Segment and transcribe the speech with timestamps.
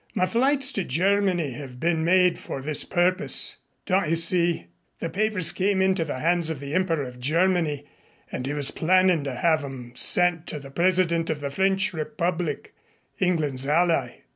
[0.15, 3.57] My flights to Germany have been made for this purpose.
[3.85, 4.65] Don't you see?
[4.97, 7.85] The papers came into the hands of the Emperor of Germany
[8.31, 12.73] and he was plannin' to have 'em sent to the President of the French Republic
[13.19, 14.21] England's ally.